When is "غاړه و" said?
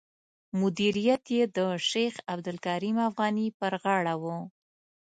3.83-4.23